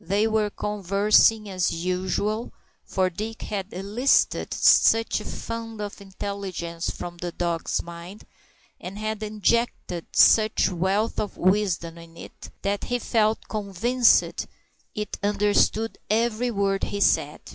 They 0.03 0.25
were 0.25 0.49
conversing 0.49 1.47
as 1.47 1.69
usual, 1.69 2.51
for 2.83 3.11
Dick 3.11 3.43
had 3.43 3.71
elicited 3.71 4.51
such 4.51 5.19
a 5.19 5.25
fund 5.25 5.79
of 5.79 6.01
intelligence 6.01 6.89
from 6.89 7.17
the 7.17 7.31
dog's 7.31 7.83
mind, 7.83 8.25
and 8.79 8.97
had 8.97 9.21
injected 9.21 10.07
such 10.15 10.69
wealth 10.69 11.19
of 11.19 11.37
wisdom 11.37 11.99
into 11.99 12.21
it, 12.21 12.49
that 12.63 12.85
he 12.85 12.97
felt 12.97 13.47
convinced 13.47 14.23
it 14.95 15.19
understood 15.21 15.99
every 16.09 16.49
word 16.49 16.85
he 16.85 16.99
said. 16.99 17.41